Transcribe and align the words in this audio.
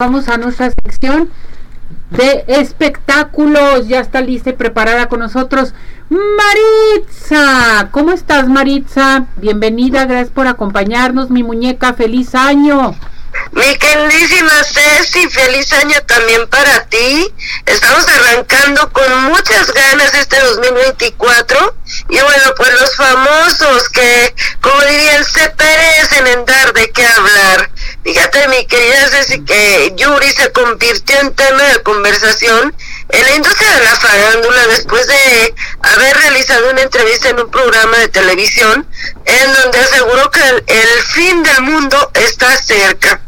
Vamos 0.00 0.28
a 0.28 0.36
nuestra 0.36 0.70
sección 0.70 1.28
de 2.10 2.44
espectáculos. 2.46 3.88
Ya 3.88 3.98
está 3.98 4.20
lista 4.20 4.50
y 4.50 4.52
preparada 4.52 5.08
con 5.08 5.18
nosotros 5.18 5.74
Maritza. 6.08 7.88
¿Cómo 7.90 8.12
estás, 8.12 8.46
Maritza? 8.46 9.26
Bienvenida, 9.38 10.04
gracias 10.04 10.30
por 10.30 10.46
acompañarnos, 10.46 11.30
mi 11.30 11.42
muñeca. 11.42 11.94
Feliz 11.94 12.36
año. 12.36 12.94
Mi 13.50 13.76
queridísima 13.76 14.52
Ceci, 14.62 15.28
feliz 15.30 15.72
año 15.72 16.00
también 16.06 16.48
para 16.48 16.84
ti. 16.84 17.34
Estamos 17.66 18.06
arrancando 18.06 18.92
con 18.92 19.24
muchas 19.24 19.72
ganas 19.72 20.14
este 20.14 20.38
2024. 20.38 21.74
Y 22.08 22.20
bueno, 22.20 22.54
pues 22.56 22.70
los 22.80 22.94
famosos 22.94 23.88
que, 23.88 24.32
como 24.60 24.80
dirían, 24.82 25.24
se 25.24 25.50
perecen 25.50 26.26
en 26.28 26.44
dar 26.44 26.72
de 26.72 26.88
qué 26.92 27.04
hablar. 27.04 27.70
Fíjate, 28.08 28.48
mi 28.48 28.64
querida 28.64 29.06
Ceci, 29.10 29.44
que 29.44 29.92
Yuri 29.94 30.30
se 30.30 30.50
convirtió 30.50 31.20
en 31.20 31.34
tema 31.34 31.62
de 31.62 31.82
conversación 31.82 32.74
en 33.10 33.22
la 33.22 33.34
industria 33.34 33.70
de 33.70 33.84
la 33.84 33.96
farándula 33.96 34.66
después 34.68 35.06
de 35.06 35.54
haber 35.82 36.16
realizado 36.16 36.70
una 36.70 36.80
entrevista 36.80 37.28
en 37.28 37.40
un 37.40 37.50
programa 37.50 37.98
de 37.98 38.08
televisión 38.08 38.88
en 39.26 39.52
donde 39.52 39.80
aseguró 39.80 40.30
que 40.30 40.40
el 40.40 41.02
fin 41.02 41.42
del 41.42 41.60
mundo 41.60 42.10
está 42.14 42.56
cerca. 42.56 43.20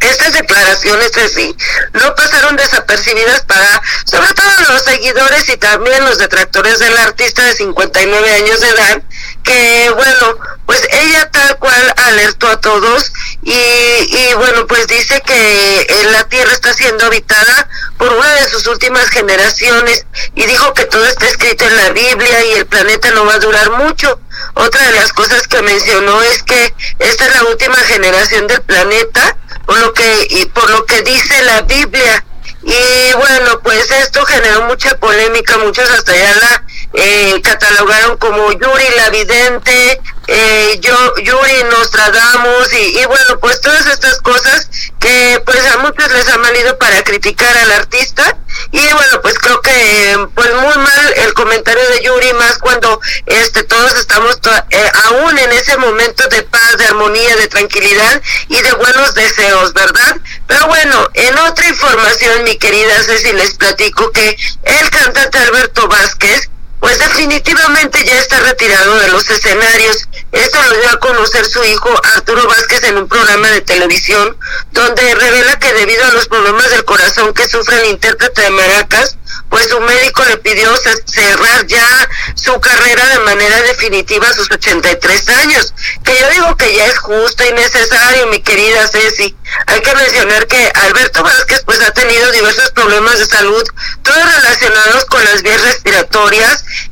Estas 0.00 0.34
declaraciones, 0.34 1.10
sí, 1.34 1.56
no 1.94 2.14
pasaron 2.14 2.54
desapercibidas 2.56 3.40
para, 3.42 3.82
sobre 4.04 4.34
todo 4.34 4.74
los 4.74 4.82
seguidores 4.82 5.48
y 5.48 5.56
también 5.56 6.04
los 6.04 6.18
detractores 6.18 6.80
del 6.80 6.96
artista 6.98 7.42
de 7.42 7.54
59 7.54 8.34
años 8.34 8.60
de 8.60 8.68
edad, 8.68 9.02
que 9.42 9.90
bueno, 9.96 10.38
pues 10.66 10.86
ella 10.92 11.30
tal 11.30 11.58
cual 11.58 11.94
alertó 11.96 12.46
a 12.48 12.60
todos 12.60 13.10
y, 13.42 13.52
y 13.52 14.34
bueno, 14.36 14.66
pues 14.66 14.86
dice 14.86 15.20
que 15.24 15.80
eh, 15.80 16.08
la 16.10 16.24
Tierra 16.28 16.52
está 16.52 16.72
siendo 16.74 17.06
habitada 17.06 17.68
por 17.98 18.12
una 18.12 18.32
de 18.34 18.48
sus 18.48 18.66
últimas 18.66 19.08
generaciones 19.10 20.06
y 20.34 20.44
dijo 20.46 20.74
que 20.74 20.84
todo 20.86 21.06
está 21.06 21.26
escrito 21.26 21.64
en 21.64 21.76
la 21.76 21.90
Biblia 21.90 22.44
y 22.46 22.52
el 22.52 22.66
planeta 22.66 23.10
no 23.10 23.24
va 23.24 23.34
a 23.34 23.38
durar 23.38 23.70
mucho. 23.70 24.20
Otra 24.54 24.82
de 24.86 24.92
las 24.92 25.12
cosas 25.12 25.46
que 25.48 25.62
mencionó 25.62 26.20
es 26.22 26.42
que 26.42 26.74
esta 26.98 27.26
es 27.26 27.34
la 27.34 27.44
última 27.44 27.76
generación 27.76 28.46
del 28.46 28.62
planeta 28.62 29.36
por 29.66 29.78
lo 29.80 29.92
que 29.92 30.26
y 30.30 30.46
por 30.46 30.70
lo 30.70 30.86
que 30.86 31.02
dice 31.02 31.42
la 31.42 31.62
Biblia 31.62 32.24
y 32.62 33.12
bueno 33.16 33.60
pues 33.62 33.90
esto 33.90 34.24
generó 34.24 34.62
mucha 34.62 34.96
polémica 34.98 35.58
muchos 35.58 35.88
hasta 35.90 36.12
allá 36.12 36.34
la 36.40 36.64
eh, 36.96 37.40
catalogaron 37.42 38.16
como 38.16 38.50
Yuri 38.52 38.84
la 38.96 39.10
vidente 39.10 40.00
eh, 40.28 40.80
yo, 40.80 41.14
Yuri 41.22 41.64
Nostradamus 41.70 42.72
y, 42.72 42.98
y 42.98 43.04
bueno 43.06 43.38
pues 43.40 43.60
todas 43.60 43.86
estas 43.86 44.20
cosas 44.22 44.68
que 44.98 45.40
pues 45.44 45.64
a 45.66 45.78
muchos 45.78 46.10
les 46.10 46.28
ha 46.28 46.36
valido 46.38 46.76
para 46.78 47.02
criticar 47.04 47.56
al 47.56 47.72
artista. 47.72 48.36
Y 48.72 48.80
bueno 48.80 49.20
pues 49.22 49.38
creo 49.38 49.60
que 49.60 50.28
pues 50.34 50.52
muy 50.54 50.76
mal 50.76 51.14
el 51.16 51.34
comentario 51.34 51.88
de 51.90 52.02
Yuri 52.02 52.32
más 52.32 52.58
cuando 52.58 53.00
este 53.26 53.62
todos 53.64 53.94
estamos 53.94 54.40
eh, 54.70 54.90
aún 55.04 55.38
en 55.38 55.52
ese 55.52 55.76
momento 55.76 56.26
de 56.28 56.42
paz 56.42 56.76
de 56.78 56.86
armonía 56.86 57.36
de 57.36 57.48
tranquilidad 57.48 58.22
y 58.48 58.60
de 58.60 58.72
buenos 58.72 59.14
deseos 59.14 59.72
verdad 59.74 60.16
pero 60.46 60.66
bueno 60.68 61.08
en 61.14 61.38
otra 61.38 61.68
información 61.68 62.44
mi 62.44 62.56
querida 62.56 63.02
Ceci 63.02 63.32
les 63.32 63.54
platico 63.54 64.10
que 64.10 64.36
el 64.64 64.90
cantante 64.90 65.38
Alberto 65.38 65.86
Vázquez 65.86 66.48
pues 66.80 66.98
definitivamente 66.98 68.04
ya 68.04 68.18
está 68.18 68.40
retirado 68.40 68.98
de 68.98 69.08
los 69.08 69.28
escenarios. 69.30 70.08
Esto 70.32 70.62
lo 70.62 70.76
dio 70.76 70.90
a 70.90 71.00
conocer 71.00 71.44
su 71.46 71.64
hijo 71.64 71.90
Arturo 72.14 72.46
Vázquez 72.46 72.82
en 72.84 72.98
un 72.98 73.08
programa 73.08 73.50
de 73.50 73.60
televisión, 73.62 74.36
donde 74.72 75.14
revela 75.14 75.58
que 75.58 75.72
debido 75.72 76.04
a 76.04 76.12
los 76.12 76.28
problemas 76.28 76.70
del 76.70 76.84
corazón 76.84 77.32
que 77.32 77.48
sufre 77.48 77.80
el 77.80 77.90
intérprete 77.90 78.42
de 78.42 78.50
maracas, 78.50 79.16
pues 79.48 79.68
su 79.68 79.80
médico 79.80 80.24
le 80.24 80.36
pidió 80.38 80.70
cerrar 81.06 81.66
ya 81.66 82.08
su 82.34 82.58
carrera 82.60 83.08
de 83.08 83.18
manera 83.20 83.62
definitiva 83.62 84.28
a 84.28 84.34
sus 84.34 84.50
83 84.50 85.28
años, 85.28 85.74
que 86.04 86.18
yo 86.18 86.30
digo 86.30 86.56
que 86.56 86.74
ya 86.74 86.86
es 86.86 86.98
justo 86.98 87.44
y 87.44 87.52
necesario, 87.52 88.26
mi 88.28 88.40
querida 88.40 88.86
Ceci. 88.88 89.36
Hay 89.66 89.80
que 89.80 89.94
mencionar 89.94 90.46
que 90.46 90.70
Alberto 90.74 91.22
Vázquez 91.22 91.62
pues 91.64 91.80
ha 91.80 91.92
tenido 91.92 92.30
diversos 92.32 92.70
problemas 92.72 93.18
de 93.18 93.26
salud, 93.26 93.64
todos 94.02 94.34
relacionados 94.34 95.04
con 95.06 95.24
las 95.24 95.42
vías 95.42 95.62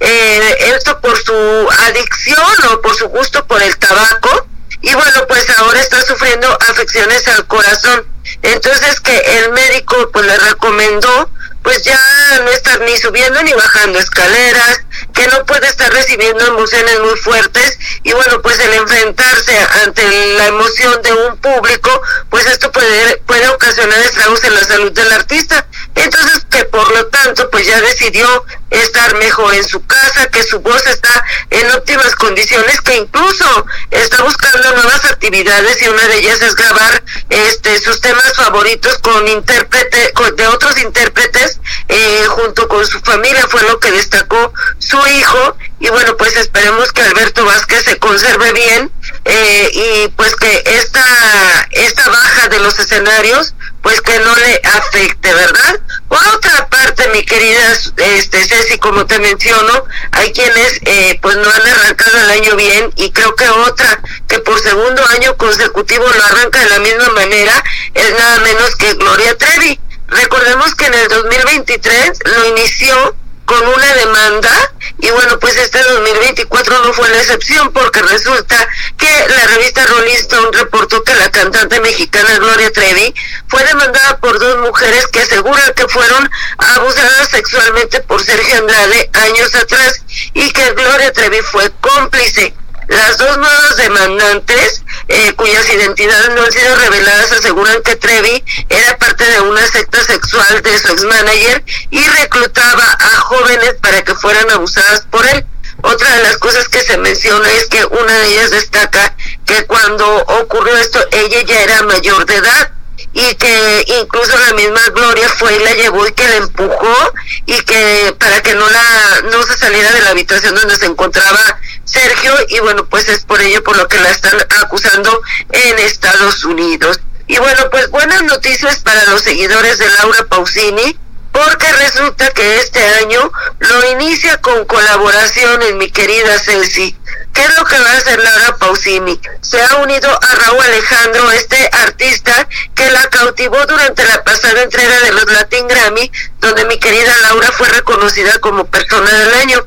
eh, 0.00 0.74
esto 0.76 1.00
por 1.00 1.16
su 1.16 1.68
adicción 1.86 2.54
o 2.72 2.80
por 2.80 2.94
su 2.94 3.08
gusto 3.08 3.46
por 3.46 3.62
el 3.62 3.76
tabaco, 3.78 4.46
y 4.80 4.92
bueno, 4.94 5.26
pues 5.28 5.48
ahora 5.58 5.80
está 5.80 6.00
sufriendo 6.02 6.48
afecciones 6.68 7.26
al 7.28 7.46
corazón. 7.46 8.04
Entonces 8.42 9.00
que 9.00 9.16
el 9.16 9.52
médico 9.52 10.10
pues 10.12 10.26
le 10.26 10.36
recomendó 10.38 11.30
pues 11.62 11.82
ya 11.82 11.98
no 12.44 12.50
estar 12.50 12.80
ni 12.80 12.96
subiendo 12.96 13.42
ni 13.42 13.52
bajando 13.52 13.98
escaleras, 13.98 14.80
que 15.14 15.26
no 15.28 15.44
puede 15.46 15.68
estar 15.68 15.92
recibiendo 15.92 16.44
emociones 16.46 17.00
muy 17.00 17.16
fuertes 17.18 17.78
y 18.02 18.12
bueno, 18.12 18.42
pues 18.42 18.58
el 18.58 18.74
enfrentarse 18.74 19.56
ante 19.84 20.02
la 20.36 20.46
emoción 20.46 21.00
de 21.02 21.12
un 21.12 21.36
público, 21.38 22.02
pues 22.32 22.46
esto 22.46 22.72
puede, 22.72 23.18
puede 23.26 23.46
ocasionar 23.50 23.98
estragos 23.98 24.42
en 24.44 24.54
la 24.54 24.64
salud 24.64 24.90
del 24.90 25.12
artista. 25.12 25.66
Entonces 25.94 26.46
que 26.50 26.64
por 26.64 26.90
lo 26.90 27.06
tanto 27.08 27.50
pues 27.50 27.66
ya 27.66 27.78
decidió 27.82 28.26
estar 28.70 29.14
mejor 29.18 29.54
en 29.54 29.64
su 29.64 29.84
casa, 29.86 30.26
que 30.28 30.42
su 30.42 30.60
voz 30.60 30.86
está 30.86 31.22
en 31.50 31.70
óptimas 31.72 32.16
condiciones, 32.16 32.80
que 32.80 32.96
incluso 32.96 33.66
está 33.90 34.22
buscando 34.22 34.72
nuevas 34.72 35.04
actividades 35.04 35.82
y 35.82 35.88
una 35.88 36.08
de 36.08 36.20
ellas 36.20 36.40
es 36.40 36.54
grabar 36.54 37.04
este 37.28 37.78
sus 37.78 38.00
temas 38.00 38.32
favoritos 38.34 38.96
con 38.98 39.28
intérprete 39.28 40.14
de 40.34 40.46
otros 40.46 40.78
intérpretes 40.80 41.60
eh, 41.88 42.24
junto 42.28 42.66
con 42.66 42.86
su 42.86 42.98
familia 43.00 43.46
fue 43.48 43.62
lo 43.64 43.78
que 43.78 43.90
destacó 43.90 44.54
su 44.78 44.98
hijo 45.06 45.56
y 45.80 45.90
bueno 45.90 46.16
pues 46.16 46.34
esperemos 46.36 46.92
que 46.92 47.02
Alberto 47.02 47.44
Vázquez 47.44 47.84
se 47.84 47.98
conserve 47.98 48.52
bien 48.52 48.90
eh, 49.24 49.70
y 49.72 50.08
pues 50.08 50.34
que 50.36 50.62
esta 50.66 51.68
esta 51.70 52.08
baja 52.08 52.48
de 52.48 52.58
los 52.60 52.78
escenarios 52.78 53.54
pues 53.82 54.00
que 54.00 54.18
no 54.18 54.34
le 54.36 54.60
afecte 54.64 55.32
verdad 55.32 55.80
por 56.08 56.26
otra 56.28 56.68
parte 56.68 57.08
mi 57.08 57.22
querida 57.24 57.72
este 57.96 58.44
Ceci 58.44 58.78
como 58.78 59.06
te 59.06 59.18
menciono 59.18 59.84
hay 60.12 60.32
quienes 60.32 60.80
eh, 60.84 61.18
pues 61.22 61.36
no 61.36 61.50
han 61.50 61.66
arrancado 61.66 62.18
el 62.18 62.30
año 62.30 62.56
bien 62.56 62.92
y 62.96 63.10
creo 63.10 63.34
que 63.36 63.48
otra 63.48 64.00
que 64.28 64.38
por 64.40 64.60
segundo 64.60 65.04
año 65.08 65.36
consecutivo 65.36 66.04
lo 66.04 66.24
arranca 66.24 66.60
de 66.60 66.70
la 66.70 66.78
misma 66.80 67.08
manera 67.10 67.62
es 67.94 68.12
nada 68.14 68.40
menos 68.40 68.76
que 68.76 68.94
Gloria 68.94 69.36
Trevi. 69.36 69.78
Recordemos 70.08 70.74
que 70.74 70.86
en 70.86 70.94
el 70.94 71.08
2023 71.08 72.18
lo 72.24 72.48
inició 72.48 73.16
con 73.44 73.66
una 73.66 73.94
demanda 73.94 74.71
y 74.98 75.10
bueno 75.10 75.38
pues 75.38 75.56
este 75.56 75.82
2024 75.82 76.84
no 76.84 76.92
fue 76.92 77.08
la 77.10 77.18
excepción 77.18 77.72
porque 77.72 78.02
resulta 78.02 78.68
que 78.96 79.28
la 79.28 79.46
revista 79.46 79.86
Rolling 79.86 80.14
Stone 80.14 80.48
reportó 80.52 81.02
que 81.02 81.14
la 81.14 81.30
cantante 81.30 81.80
mexicana 81.80 82.38
Gloria 82.38 82.72
Trevi 82.72 83.14
fue 83.48 83.64
demandada 83.64 84.18
por 84.18 84.38
dos 84.38 84.58
mujeres 84.58 85.06
que 85.08 85.20
aseguran 85.20 85.72
que 85.74 85.88
fueron 85.88 86.30
abusadas 86.58 87.28
sexualmente 87.30 88.00
por 88.00 88.22
Sergio 88.22 88.58
Andrade 88.58 89.10
años 89.12 89.54
atrás 89.54 90.02
y 90.34 90.50
que 90.50 90.72
Gloria 90.72 91.12
Trevi 91.12 91.40
fue 91.42 91.70
cómplice. 91.80 92.54
Las 92.88 93.16
dos 93.16 93.38
nuevas 93.38 93.76
demandantes, 93.76 94.82
eh, 95.08 95.32
cuyas 95.34 95.51
identidades 95.72 96.34
no 96.34 96.42
han 96.42 96.52
sido 96.52 96.76
reveladas, 96.76 97.32
aseguran 97.32 97.82
que 97.82 97.96
Trevi 97.96 98.44
era 98.68 98.96
parte 98.98 99.24
de 99.24 99.40
una 99.40 99.66
secta 99.66 100.02
sexual 100.04 100.62
de 100.62 100.78
su 100.78 100.92
ex-manager 100.92 101.64
y 101.90 102.06
reclutaba 102.08 102.96
a 102.98 103.20
jóvenes 103.20 103.74
para 103.80 104.02
que 104.02 104.14
fueran 104.14 104.50
abusadas 104.50 105.06
por 105.10 105.26
él. 105.26 105.46
Otra 105.82 106.16
de 106.16 106.22
las 106.22 106.36
cosas 106.38 106.68
que 106.68 106.80
se 106.80 106.96
menciona 106.98 107.50
es 107.52 107.66
que 107.66 107.84
una 107.84 108.12
de 108.18 108.28
ellas 108.28 108.50
destaca 108.50 109.16
que 109.44 109.64
cuando 109.66 110.06
ocurrió 110.40 110.76
esto, 110.76 111.00
ella 111.10 111.42
ya 111.42 111.60
era 111.62 111.82
mayor 111.82 112.24
de 112.26 112.36
edad 112.36 112.72
y 113.14 113.34
que 113.34 113.84
incluso 114.00 114.38
la 114.38 114.54
misma 114.54 114.80
Gloria 114.94 115.28
fue 115.28 115.54
y 115.54 115.58
la 115.58 115.74
llevó 115.74 116.06
y 116.06 116.12
que 116.12 116.28
la 116.28 116.36
empujó 116.36 117.12
y 117.46 117.60
que 117.62 118.14
para 118.18 118.40
que 118.42 118.54
no 118.54 118.68
la 118.68 119.22
no 119.30 119.42
se 119.42 119.58
saliera 119.58 119.90
de 119.92 120.00
la 120.00 120.10
habitación 120.10 120.54
donde 120.54 120.76
se 120.76 120.86
encontraba 120.86 121.58
Sergio 121.92 122.34
y 122.48 122.60
bueno 122.60 122.86
pues 122.86 123.08
es 123.08 123.24
por 123.24 123.40
ello 123.40 123.62
por 123.62 123.76
lo 123.76 123.86
que 123.86 123.98
la 123.98 124.08
están 124.08 124.38
acusando 124.62 125.20
en 125.50 125.78
Estados 125.78 126.44
Unidos 126.44 127.00
y 127.26 127.38
bueno 127.38 127.68
pues 127.70 127.90
buenas 127.90 128.22
noticias 128.22 128.78
para 128.80 129.04
los 129.06 129.20
seguidores 129.20 129.78
de 129.78 129.88
Laura 129.90 130.24
Pausini 130.28 130.98
porque 131.32 131.72
resulta 131.72 132.30
que 132.30 132.56
este 132.56 132.84
año 133.00 133.32
lo 133.58 133.90
inicia 133.92 134.36
con 134.42 134.66
colaboraciones, 134.66 135.74
mi 135.76 135.90
querida 135.90 136.38
Ceci. 136.38 136.94
¿Qué 137.32 137.42
es 137.42 137.56
lo 137.56 137.64
que 137.64 137.78
va 137.78 137.90
a 137.90 137.96
hacer 137.96 138.22
Laura 138.22 138.56
Pausini? 138.58 139.18
Se 139.40 139.62
ha 139.62 139.76
unido 139.76 140.10
a 140.10 140.34
Raúl 140.34 140.62
Alejandro, 140.62 141.30
este 141.32 141.70
artista 141.72 142.46
que 142.74 142.90
la 142.90 143.02
cautivó 143.04 143.64
durante 143.64 144.04
la 144.04 144.22
pasada 144.22 144.62
entrega 144.62 145.00
de 145.00 145.12
los 145.12 145.32
Latin 145.32 145.66
Grammy, 145.68 146.12
donde 146.40 146.66
mi 146.66 146.78
querida 146.78 147.16
Laura 147.22 147.50
fue 147.52 147.68
reconocida 147.70 148.38
como 148.40 148.66
persona 148.66 149.10
del 149.10 149.34
año. 149.34 149.66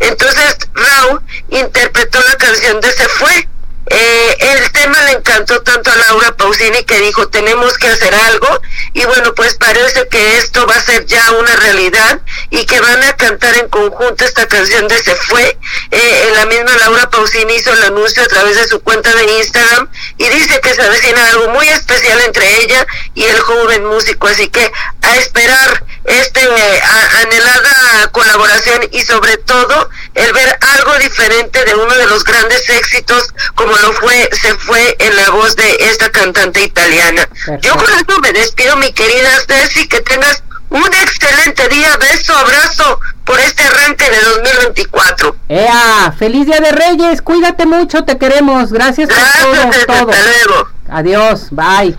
Entonces 0.00 0.58
interpretó 1.60 2.18
la 2.20 2.36
canción 2.36 2.80
de 2.80 2.90
Se 2.90 3.08
Fue. 3.08 3.48
Eh, 3.88 4.36
tema 4.86 5.02
le 5.02 5.12
encantó 5.12 5.60
tanto 5.62 5.90
a 5.90 5.96
Laura 5.96 6.36
Pausini 6.36 6.84
que 6.84 7.00
dijo 7.00 7.26
tenemos 7.28 7.76
que 7.76 7.88
hacer 7.88 8.14
algo 8.14 8.60
y 8.92 9.04
bueno 9.04 9.34
pues 9.34 9.54
parece 9.54 10.06
que 10.06 10.38
esto 10.38 10.64
va 10.64 10.76
a 10.76 10.80
ser 10.80 11.04
ya 11.06 11.32
una 11.32 11.56
realidad 11.56 12.20
y 12.50 12.64
que 12.66 12.80
van 12.80 13.02
a 13.02 13.16
cantar 13.16 13.56
en 13.56 13.68
conjunto 13.68 14.24
esta 14.24 14.46
canción 14.46 14.86
de 14.86 14.96
Se 14.98 15.16
Fue. 15.16 15.58
Eh, 15.90 16.32
la 16.36 16.46
misma 16.46 16.70
Laura 16.78 17.10
Pausini 17.10 17.54
hizo 17.54 17.72
el 17.72 17.82
anuncio 17.82 18.22
a 18.22 18.26
través 18.26 18.54
de 18.54 18.68
su 18.68 18.80
cuenta 18.80 19.12
de 19.12 19.38
Instagram 19.38 19.88
y 20.18 20.28
dice 20.28 20.60
que 20.60 20.72
se 20.72 20.82
avecina 20.82 21.30
algo 21.30 21.48
muy 21.48 21.68
especial 21.68 22.20
entre 22.20 22.62
ella 22.62 22.86
y 23.14 23.24
el 23.24 23.40
joven 23.40 23.86
músico, 23.86 24.28
así 24.28 24.48
que 24.48 24.70
a 25.02 25.16
esperar 25.16 25.84
este 26.04 26.40
anhelada 27.22 28.08
colaboración 28.12 28.88
y 28.92 29.02
sobre 29.02 29.36
todo 29.38 29.90
el 30.14 30.32
ver 30.32 30.58
algo 30.76 30.96
diferente 30.98 31.64
de 31.64 31.74
uno 31.74 31.94
de 31.96 32.06
los 32.06 32.22
grandes 32.22 32.68
éxitos 32.70 33.34
como 33.54 33.76
lo 33.76 33.92
fue 33.94 34.28
se 34.40 34.54
fue 34.54 34.75
en 34.98 35.16
la 35.16 35.30
voz 35.30 35.56
de 35.56 35.76
esta 35.80 36.10
cantante 36.10 36.62
italiana. 36.64 37.28
Yo 37.60 37.76
con 37.76 37.92
esto 37.94 38.18
me 38.20 38.32
despido 38.32 38.76
mi 38.76 38.92
querida 38.92 39.30
Ceci, 39.46 39.88
que 39.88 40.00
tengas 40.00 40.42
un 40.70 40.84
excelente 40.94 41.68
día, 41.68 41.96
beso, 41.98 42.36
abrazo 42.36 43.00
por 43.24 43.38
este 43.40 43.62
arranque 43.64 44.10
de 44.10 44.20
2024. 44.20 45.36
¡Ea! 45.48 46.14
¡Feliz 46.18 46.46
Día 46.46 46.60
de 46.60 46.72
Reyes! 46.72 47.22
Cuídate 47.22 47.66
mucho, 47.66 48.04
te 48.04 48.18
queremos. 48.18 48.72
Gracias, 48.72 49.08
Gracias 49.08 49.46
por 49.86 49.86
todo. 49.86 50.10
Hasta 50.10 50.22
luego. 50.22 50.68
Adiós, 50.88 51.48
bye. 51.50 51.96